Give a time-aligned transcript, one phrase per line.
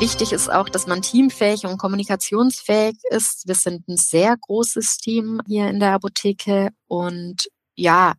[0.00, 3.46] Wichtig ist auch, dass man teamfähig und kommunikationsfähig ist.
[3.46, 8.14] Wir sind ein sehr großes Team hier in der Apotheke und ja,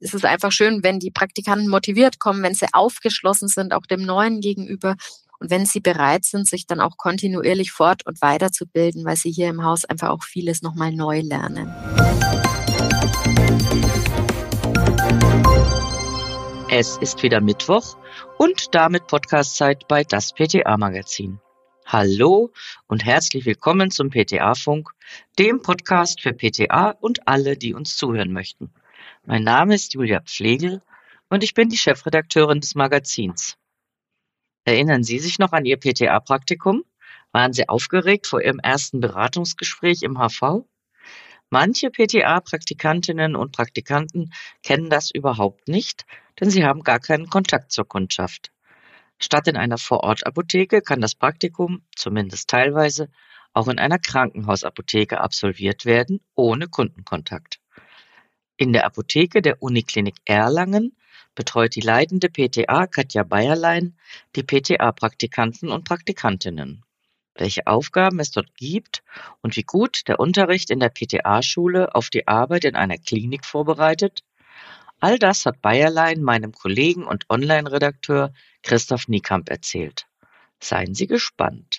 [0.00, 4.02] es ist einfach schön, wenn die Praktikanten motiviert kommen, wenn sie aufgeschlossen sind, auch dem
[4.02, 4.96] Neuen gegenüber
[5.38, 9.48] und wenn sie bereit sind, sich dann auch kontinuierlich fort- und weiterzubilden, weil sie hier
[9.48, 11.72] im Haus einfach auch vieles nochmal neu lernen.
[16.80, 17.96] Es ist wieder Mittwoch
[18.38, 21.40] und damit Podcastzeit bei das PTA Magazin.
[21.84, 22.52] Hallo
[22.86, 24.90] und herzlich willkommen zum PTA Funk,
[25.40, 28.72] dem Podcast für PTA und alle, die uns zuhören möchten.
[29.26, 30.80] Mein Name ist Julia Pflegel
[31.28, 33.56] und ich bin die Chefredakteurin des Magazins.
[34.64, 36.84] Erinnern Sie sich noch an Ihr PTA-Praktikum?
[37.32, 40.64] Waren Sie aufgeregt vor Ihrem ersten Beratungsgespräch im HV?
[41.50, 46.04] Manche PTA-Praktikantinnen und Praktikanten kennen das überhaupt nicht,
[46.40, 48.52] denn sie haben gar keinen Kontakt zur Kundschaft.
[49.18, 53.10] Statt in einer Vorortapotheke kann das Praktikum, zumindest teilweise,
[53.52, 57.58] auch in einer Krankenhausapotheke absolviert werden, ohne Kundenkontakt.
[58.56, 60.96] In der Apotheke der Uniklinik Erlangen
[61.34, 63.96] betreut die leitende PTA Katja Bayerlein
[64.34, 66.84] die PTA-Praktikanten und Praktikantinnen.
[67.34, 69.04] Welche Aufgaben es dort gibt
[69.42, 74.24] und wie gut der Unterricht in der PTA-Schule auf die Arbeit in einer Klinik vorbereitet,
[75.00, 78.32] all das hat Bayerlein meinem Kollegen und Online-Redakteur
[78.62, 80.06] Christoph Niekamp erzählt.
[80.60, 81.78] Seien Sie gespannt.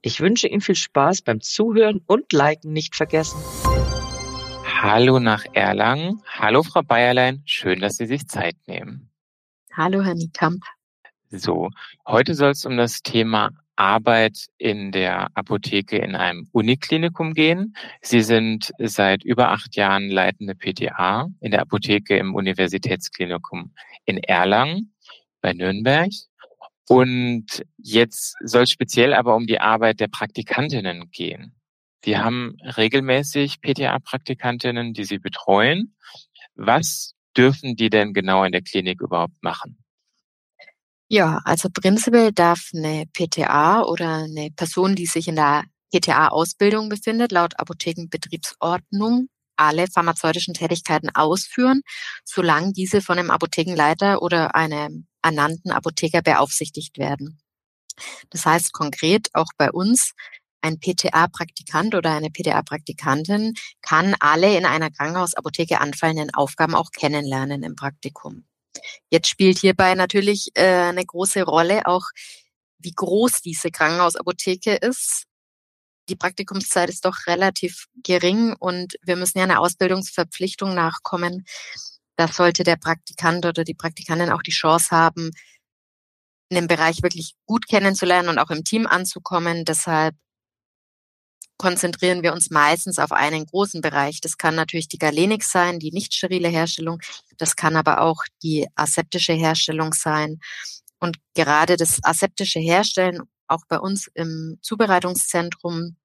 [0.00, 3.40] Ich wünsche Ihnen viel Spaß beim Zuhören und Liken nicht vergessen.
[4.80, 6.22] Hallo nach Erlangen.
[6.26, 9.10] Hallo Frau Bayerlein, schön, dass Sie sich Zeit nehmen.
[9.74, 10.62] Hallo Herr Niekamp.
[11.30, 11.70] So,
[12.06, 17.74] heute soll es um das Thema Arbeit in der Apotheke in einem Uniklinikum gehen.
[18.00, 24.94] Sie sind seit über acht Jahren leitende PTA in der Apotheke im Universitätsklinikum in Erlangen
[25.40, 26.10] bei Nürnberg.
[26.88, 31.54] Und jetzt soll es speziell aber um die Arbeit der Praktikantinnen gehen.
[32.02, 35.94] Wir haben regelmäßig PTA-Praktikantinnen, die Sie betreuen.
[36.54, 39.81] Was dürfen die denn genau in der Klinik überhaupt machen?
[41.14, 47.32] Ja, also prinzipiell darf eine PTA oder eine Person, die sich in der PTA-Ausbildung befindet,
[47.32, 49.28] laut Apothekenbetriebsordnung
[49.58, 51.82] alle pharmazeutischen Tätigkeiten ausführen,
[52.24, 57.38] solange diese von einem Apothekenleiter oder einem ernannten Apotheker beaufsichtigt werden.
[58.30, 60.14] Das heißt konkret auch bei uns,
[60.62, 63.52] ein PTA-Praktikant oder eine PTA-Praktikantin
[63.82, 68.46] kann alle in einer Krankenhausapotheke anfallenden Aufgaben auch kennenlernen im Praktikum.
[69.10, 72.04] Jetzt spielt hierbei natürlich äh, eine große Rolle auch,
[72.78, 75.24] wie groß diese Krankenhausapotheke ist.
[76.08, 81.44] Die Praktikumszeit ist doch relativ gering und wir müssen ja einer Ausbildungsverpflichtung nachkommen.
[82.16, 85.30] Da sollte der Praktikant oder die Praktikantin auch die Chance haben,
[86.50, 89.64] in dem Bereich wirklich gut kennenzulernen und auch im Team anzukommen.
[89.64, 90.14] Deshalb
[91.62, 94.20] konzentrieren wir uns meistens auf einen großen Bereich.
[94.20, 96.98] Das kann natürlich die Galenik sein, die nicht sterile Herstellung.
[97.38, 100.40] Das kann aber auch die aseptische Herstellung sein.
[100.98, 105.96] Und gerade das aseptische Herstellen, auch bei uns im Zubereitungszentrum,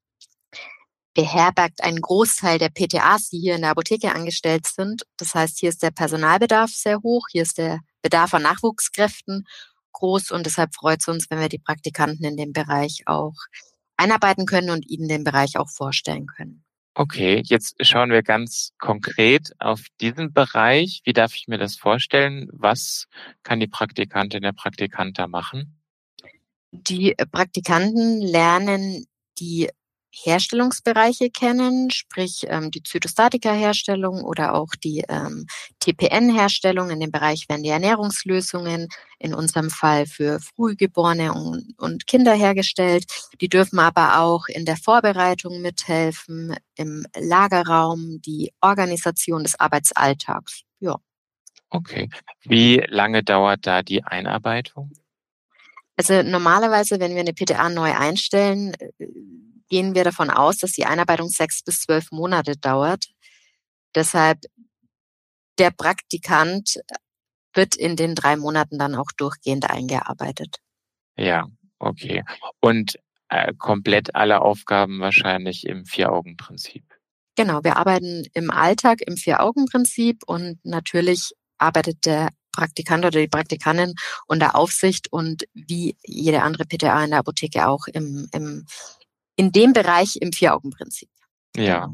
[1.15, 5.07] beherbergt einen Großteil der PTAs, die hier in der Apotheke angestellt sind.
[5.17, 9.47] Das heißt, hier ist der Personalbedarf sehr hoch, hier ist der Bedarf an Nachwuchskräften
[9.93, 13.33] groß und deshalb freut es uns, wenn wir die Praktikanten in dem Bereich auch
[13.97, 16.63] einarbeiten können und ihnen den Bereich auch vorstellen können.
[16.93, 21.01] Okay, jetzt schauen wir ganz konkret auf diesen Bereich.
[21.03, 22.49] Wie darf ich mir das vorstellen?
[22.51, 23.05] Was
[23.43, 25.79] kann die Praktikantin, der Praktikant da machen?
[26.71, 29.05] Die Praktikanten lernen
[29.37, 29.69] die
[30.11, 35.45] Herstellungsbereiche kennen, sprich ähm, die Zytostatika-Herstellung oder auch die ähm,
[35.79, 36.89] TPN-Herstellung.
[36.89, 38.87] In dem Bereich werden die Ernährungslösungen
[39.19, 43.05] in unserem Fall für Frühgeborene und, und Kinder hergestellt.
[43.41, 50.61] Die dürfen aber auch in der Vorbereitung mithelfen, im Lagerraum, die Organisation des Arbeitsalltags.
[50.79, 50.95] Ja.
[51.69, 52.09] Okay.
[52.43, 54.91] Wie lange dauert da die Einarbeitung?
[55.97, 59.07] Also normalerweise, wenn wir eine PTA neu einstellen, äh,
[59.69, 63.05] gehen wir davon aus, dass die Einarbeitung sechs bis zwölf Monate dauert.
[63.95, 64.39] Deshalb
[65.57, 66.79] der Praktikant
[67.53, 70.57] wird in den drei Monaten dann auch durchgehend eingearbeitet.
[71.17, 71.47] Ja,
[71.79, 72.23] okay.
[72.59, 72.99] Und
[73.29, 76.83] äh, komplett alle Aufgaben wahrscheinlich im Vier-Augen-Prinzip.
[77.35, 83.93] Genau, wir arbeiten im Alltag im Vier-Augen-Prinzip und natürlich arbeitet der Praktikant oder die Praktikantin
[84.25, 88.65] unter Aufsicht und wie jede andere PTA in der Apotheke auch im, im
[89.37, 91.09] in dem Bereich im Vier-Augen-Prinzip.
[91.55, 91.93] Ja.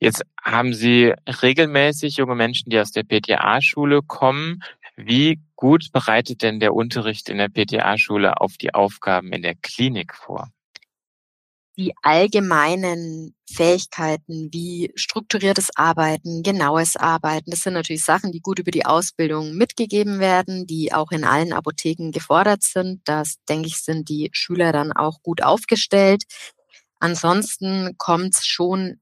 [0.00, 1.12] Jetzt haben Sie
[1.42, 4.62] regelmäßig junge Menschen, die aus der PTA-Schule kommen.
[4.96, 10.14] Wie gut bereitet denn der Unterricht in der PTA-Schule auf die Aufgaben in der Klinik
[10.14, 10.50] vor?
[11.76, 18.70] die allgemeinen Fähigkeiten wie strukturiertes Arbeiten, genaues Arbeiten, das sind natürlich Sachen, die gut über
[18.70, 23.00] die Ausbildung mitgegeben werden, die auch in allen Apotheken gefordert sind.
[23.04, 26.24] Das, denke ich, sind die Schüler dann auch gut aufgestellt.
[27.04, 28.98] Ansonsten kommt es schon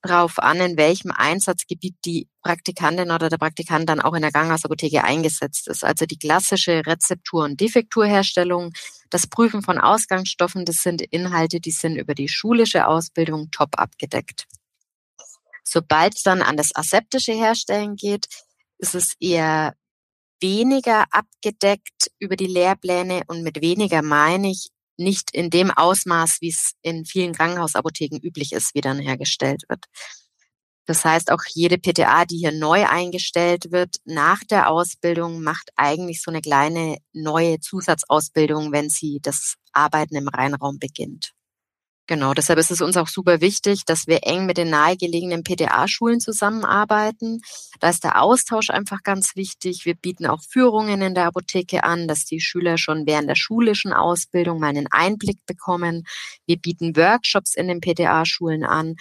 [0.00, 5.04] drauf an, in welchem Einsatzgebiet die Praktikantin oder der Praktikant dann auch in der Ganghausapotheke
[5.04, 5.84] eingesetzt ist.
[5.84, 8.72] Also die klassische Rezeptur- und Defekturherstellung,
[9.10, 14.46] das Prüfen von Ausgangsstoffen, das sind Inhalte, die sind über die schulische Ausbildung top abgedeckt.
[15.64, 18.26] Sobald es dann an das aseptische Herstellen geht,
[18.78, 19.74] ist es eher
[20.40, 26.50] weniger abgedeckt über die Lehrpläne und mit weniger meine ich nicht in dem Ausmaß, wie
[26.50, 29.84] es in vielen Krankenhausapotheken üblich ist, wie dann hergestellt wird.
[30.86, 36.20] Das heißt, auch jede PTA, die hier neu eingestellt wird, nach der Ausbildung macht eigentlich
[36.20, 41.32] so eine kleine neue Zusatzausbildung, wenn sie das Arbeiten im Reinraum beginnt.
[42.06, 46.20] Genau, deshalb ist es uns auch super wichtig, dass wir eng mit den nahegelegenen PTA-Schulen
[46.20, 47.40] zusammenarbeiten.
[47.80, 49.86] Da ist der Austausch einfach ganz wichtig.
[49.86, 53.94] Wir bieten auch Führungen in der Apotheke an, dass die Schüler schon während der schulischen
[53.94, 56.06] Ausbildung mal einen Einblick bekommen.
[56.44, 58.96] Wir bieten Workshops in den PTA-Schulen an,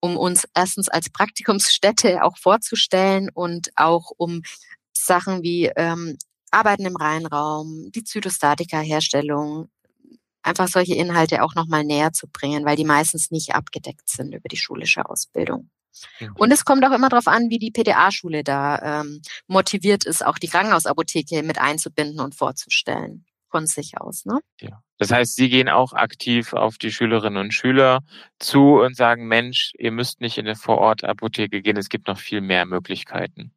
[0.00, 4.40] um uns erstens als Praktikumsstätte auch vorzustellen und auch um
[4.94, 6.16] Sachen wie ähm,
[6.50, 9.68] Arbeiten im Reinraum, die Zytostatika-Herstellung,
[10.46, 14.48] einfach solche Inhalte auch nochmal näher zu bringen, weil die meistens nicht abgedeckt sind über
[14.48, 15.70] die schulische Ausbildung.
[16.20, 16.32] Mhm.
[16.36, 20.38] Und es kommt auch immer darauf an, wie die PDA-Schule da ähm, motiviert ist, auch
[20.38, 24.24] die Krankenhausapotheke mit einzubinden und vorzustellen von sich aus.
[24.24, 24.40] Ne?
[24.60, 24.82] Ja.
[24.98, 28.00] Das heißt, Sie gehen auch aktiv auf die Schülerinnen und Schüler
[28.38, 32.40] zu und sagen, Mensch, ihr müsst nicht in eine Vorortapotheke gehen, es gibt noch viel
[32.40, 33.52] mehr Möglichkeiten.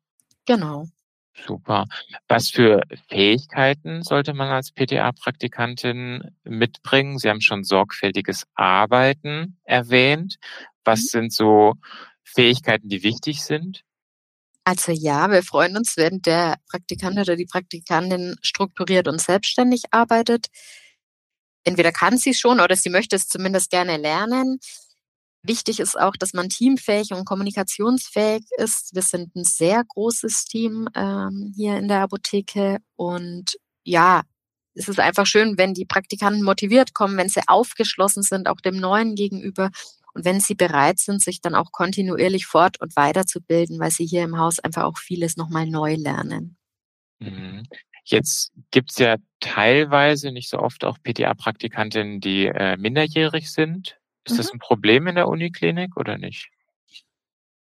[0.46, 0.88] Genau.
[1.34, 1.88] Super.
[2.28, 7.18] Was für Fähigkeiten sollte man als PTA-Praktikantin mitbringen?
[7.18, 10.38] Sie haben schon sorgfältiges Arbeiten erwähnt.
[10.84, 11.08] Was mhm.
[11.08, 11.76] sind so
[12.24, 13.84] Fähigkeiten, die wichtig sind?
[14.64, 20.48] Also ja, wir freuen uns, wenn der Praktikant oder die Praktikantin strukturiert und selbstständig arbeitet.
[21.64, 24.60] Entweder kann sie es schon oder sie möchte es zumindest gerne lernen.
[25.42, 28.94] Wichtig ist auch, dass man teamfähig und kommunikationsfähig ist.
[28.94, 34.24] Wir sind ein sehr großes Team ähm, hier in der Apotheke und ja,
[34.74, 38.78] es ist einfach schön, wenn die Praktikanten motiviert kommen, wenn sie aufgeschlossen sind, auch dem
[38.78, 39.72] Neuen gegenüber
[40.14, 44.24] und wenn sie bereit sind, sich dann auch kontinuierlich fort- und weiterzubilden, weil sie hier
[44.24, 46.58] im Haus einfach auch vieles nochmal neu lernen.
[47.20, 47.64] Mhm.
[48.06, 53.99] Jetzt gibt's ja teilweise, nicht so oft auch PTA-Praktikantinnen, die äh, minderjährig sind.
[54.26, 54.38] Ist mhm.
[54.38, 56.50] das ein Problem in der Uniklinik oder nicht?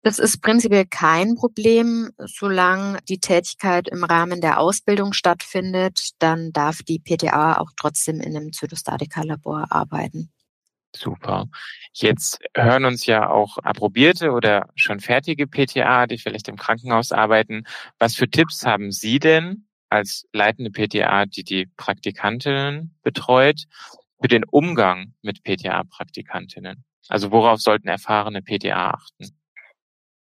[0.05, 6.83] Das ist prinzipiell kein Problem, solange die Tätigkeit im Rahmen der Ausbildung stattfindet, dann darf
[6.83, 10.31] die PTA auch trotzdem in einem Zytostatika-Labor arbeiten.
[10.95, 11.47] Super.
[11.91, 17.63] Jetzt hören uns ja auch approbierte oder schon fertige PTA, die vielleicht im Krankenhaus arbeiten.
[17.97, 23.63] Was für Tipps haben Sie denn als leitende PTA, die die Praktikantinnen betreut,
[24.25, 26.83] für den Umgang mit PTA-Praktikantinnen?
[27.09, 29.37] Also worauf sollten erfahrene PTA achten?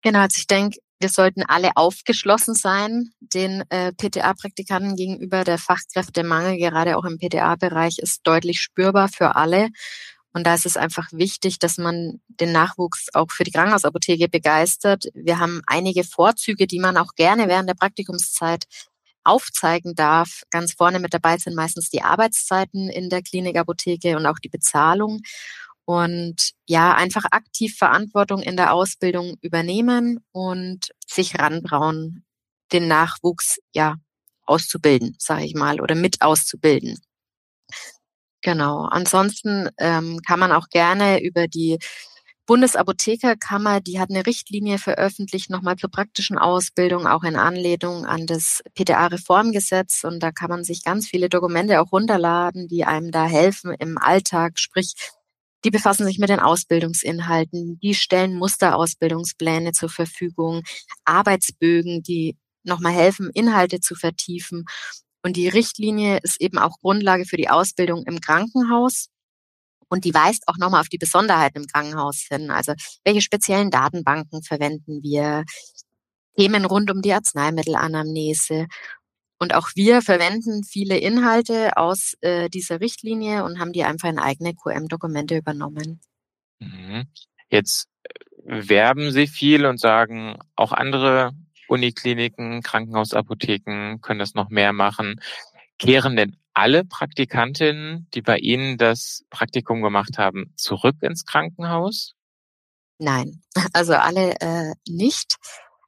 [0.00, 5.42] Genau, also ich denke, wir sollten alle aufgeschlossen sein den äh, PTA-Praktikanten gegenüber.
[5.42, 9.70] Der Fachkräftemangel, gerade auch im PTA-Bereich, ist deutlich spürbar für alle.
[10.32, 15.06] Und da ist es einfach wichtig, dass man den Nachwuchs auch für die Krankenhausapotheke begeistert.
[15.14, 18.66] Wir haben einige Vorzüge, die man auch gerne während der Praktikumszeit
[19.24, 20.42] aufzeigen darf.
[20.50, 25.20] Ganz vorne mit dabei sind meistens die Arbeitszeiten in der Klinikapotheke und auch die Bezahlung.
[25.84, 32.24] Und ja, einfach aktiv Verantwortung in der Ausbildung übernehmen und sich rantrauen,
[32.72, 33.96] den Nachwuchs ja
[34.44, 36.98] auszubilden, sage ich mal, oder mit auszubilden.
[38.42, 38.86] Genau.
[38.86, 41.78] Ansonsten ähm, kann man auch gerne über die
[42.50, 48.64] Bundesapothekerkammer, die hat eine Richtlinie veröffentlicht, nochmal zur praktischen Ausbildung, auch in Anlehnung an das
[48.74, 50.02] PTA-Reformgesetz.
[50.02, 53.98] Und da kann man sich ganz viele Dokumente auch runterladen, die einem da helfen im
[53.98, 54.58] Alltag.
[54.58, 54.94] Sprich,
[55.64, 60.64] die befassen sich mit den Ausbildungsinhalten, die stellen Musterausbildungspläne zur Verfügung,
[61.04, 64.64] Arbeitsbögen, die nochmal helfen, Inhalte zu vertiefen.
[65.22, 69.09] Und die Richtlinie ist eben auch Grundlage für die Ausbildung im Krankenhaus.
[69.90, 72.50] Und die weist auch nochmal auf die Besonderheiten im Krankenhaus hin.
[72.50, 72.72] Also
[73.04, 75.44] welche speziellen Datenbanken verwenden wir?
[76.36, 78.66] Themen rund um die Arzneimittelanamnese.
[79.38, 84.18] Und auch wir verwenden viele Inhalte aus äh, dieser Richtlinie und haben die einfach in
[84.18, 86.00] eigene QM-Dokumente übernommen.
[86.60, 87.06] Mhm.
[87.50, 91.32] Jetzt äh, werben Sie viel und sagen, auch andere
[91.68, 95.20] Unikliniken, Krankenhausapotheken können das noch mehr machen.
[95.78, 102.14] Kehren denn alle Praktikantinnen, die bei Ihnen das Praktikum gemacht haben, zurück ins Krankenhaus?
[102.98, 103.42] Nein,
[103.72, 105.36] also alle äh, nicht.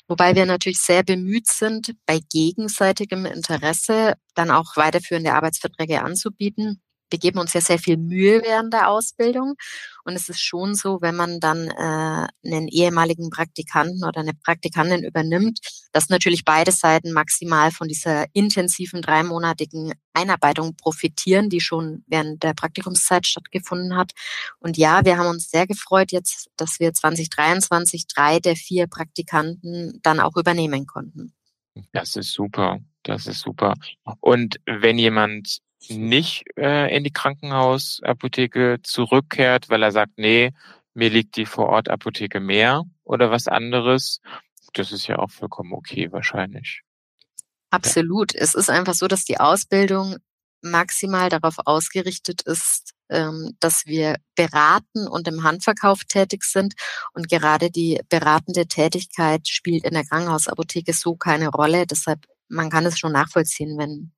[0.08, 7.18] Wobei wir natürlich sehr bemüht sind, bei gegenseitigem Interesse dann auch weiterführende Arbeitsverträge anzubieten wir
[7.18, 9.54] geben uns ja sehr viel Mühe während der Ausbildung.
[10.04, 15.04] Und es ist schon so, wenn man dann äh, einen ehemaligen Praktikanten oder eine Praktikantin
[15.04, 15.60] übernimmt,
[15.92, 22.54] dass natürlich beide Seiten maximal von dieser intensiven dreimonatigen Einarbeitung profitieren, die schon während der
[22.54, 24.12] Praktikumszeit stattgefunden hat.
[24.58, 30.00] Und ja, wir haben uns sehr gefreut jetzt, dass wir 2023 drei der vier Praktikanten
[30.02, 31.32] dann auch übernehmen konnten.
[31.92, 32.80] Das ist super.
[33.02, 33.74] Das ist super.
[34.20, 35.58] Und wenn jemand
[35.90, 40.52] nicht äh, in die Krankenhausapotheke zurückkehrt, weil er sagt, nee,
[40.94, 44.20] mir liegt die Vorortapotheke mehr oder was anderes.
[44.74, 46.82] Das ist ja auch vollkommen okay wahrscheinlich.
[47.70, 48.34] Absolut.
[48.34, 50.16] Es ist einfach so, dass die Ausbildung
[50.60, 56.74] maximal darauf ausgerichtet ist, ähm, dass wir beraten und im Handverkauf tätig sind.
[57.14, 61.86] Und gerade die beratende Tätigkeit spielt in der Krankenhausapotheke so keine Rolle.
[61.86, 64.12] Deshalb, man kann es schon nachvollziehen, wenn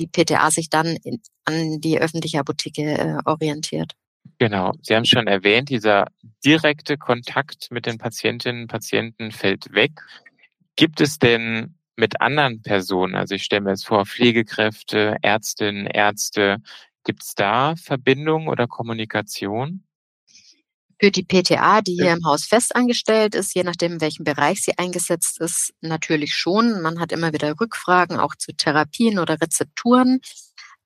[0.00, 3.92] die PTA sich dann in, an die öffentliche Apotheke äh, orientiert.
[4.38, 6.06] Genau, Sie haben schon erwähnt, dieser
[6.44, 10.00] direkte Kontakt mit den Patientinnen und Patienten fällt weg.
[10.76, 16.62] Gibt es denn mit anderen Personen, also ich stelle mir jetzt vor, Pflegekräfte, Ärztinnen, Ärzte,
[17.04, 19.84] gibt es da Verbindung oder Kommunikation?
[21.00, 24.76] Für die PTA, die hier im Haus festangestellt ist, je nachdem, in welchem Bereich sie
[24.76, 26.82] eingesetzt ist, natürlich schon.
[26.82, 30.20] Man hat immer wieder Rückfragen, auch zu Therapien oder Rezepturen.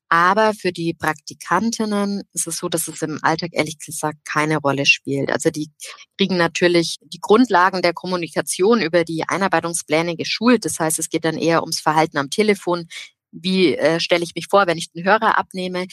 [0.08, 4.86] Aber für die Praktikantinnen ist es so, dass es im Alltag ehrlich gesagt keine Rolle
[4.86, 5.32] spielt.
[5.32, 5.72] Also die
[6.16, 10.64] kriegen natürlich die Grundlagen der Kommunikation über die Einarbeitungspläne geschult.
[10.64, 12.86] Das heißt, es geht dann eher ums Verhalten am Telefon.
[13.32, 15.88] Wie äh, stelle ich mich vor, wenn ich den Hörer abnehme?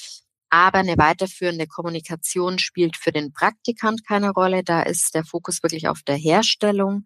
[0.52, 4.64] Aber eine weiterführende Kommunikation spielt für den Praktikant keine Rolle.
[4.64, 7.06] Da ist der Fokus wirklich auf der Herstellung.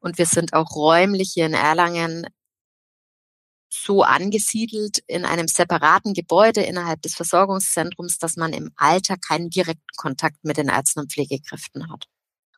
[0.00, 2.26] Und wir sind auch räumlich hier in Erlangen
[3.70, 9.94] so angesiedelt in einem separaten Gebäude innerhalb des Versorgungszentrums, dass man im Alltag keinen direkten
[9.96, 12.06] Kontakt mit den Ärzten und Pflegekräften hat.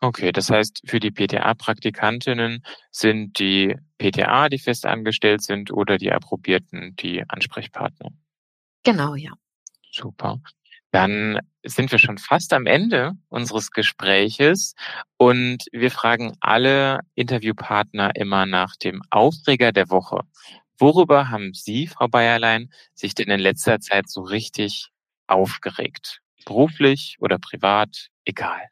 [0.01, 6.13] Okay, das heißt, für die PTA-Praktikantinnen sind die PTA, die fest angestellt sind, oder die
[6.13, 8.11] Approbierten die Ansprechpartner?
[8.83, 9.33] Genau, ja.
[9.93, 10.41] Super.
[10.93, 14.75] Dann sind wir schon fast am Ende unseres Gespräches
[15.19, 20.23] und wir fragen alle Interviewpartner immer nach dem Aufreger der Woche.
[20.79, 24.89] Worüber haben Sie, Frau Bayerlein, sich denn in letzter Zeit so richtig
[25.27, 26.21] aufgeregt?
[26.47, 28.09] Beruflich oder privat?
[28.25, 28.71] Egal.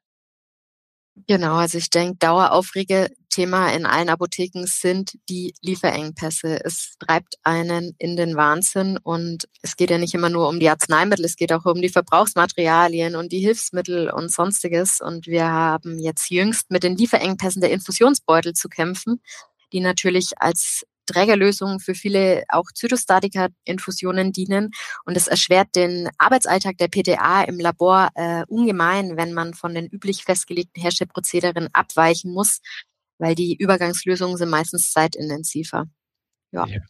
[1.27, 6.65] Genau, also ich denke, Daueraufrege-Thema in allen Apotheken sind die Lieferengpässe.
[6.65, 10.69] Es treibt einen in den Wahnsinn und es geht ja nicht immer nur um die
[10.69, 15.01] Arzneimittel, es geht auch um die Verbrauchsmaterialien und die Hilfsmittel und sonstiges.
[15.01, 19.21] Und wir haben jetzt jüngst mit den Lieferengpässen der Infusionsbeutel zu kämpfen,
[19.73, 24.71] die natürlich als Trägerlösungen für viele auch Zytostatika-Infusionen dienen.
[25.05, 29.87] Und es erschwert den Arbeitsalltag der PTA im Labor äh, ungemein, wenn man von den
[29.87, 32.61] üblich festgelegten Herstellprozederen abweichen muss,
[33.19, 35.87] weil die Übergangslösungen sind meistens zeitintensiver.
[36.53, 36.67] Ja.
[36.67, 36.81] ja.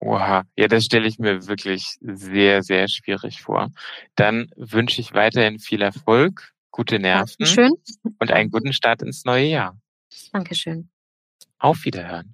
[0.00, 3.70] Oha, ja, das stelle ich mir wirklich sehr, sehr schwierig vor.
[4.16, 7.72] Dann wünsche ich weiterhin viel Erfolg, gute Nerven Dankeschön.
[8.18, 9.78] und einen guten Start ins neue Jahr.
[10.32, 10.90] Dankeschön.
[11.58, 12.33] Auf Wiederhören.